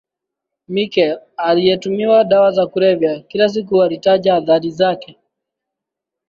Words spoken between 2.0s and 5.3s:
dawa za kulevya kila siku alitaja athari zake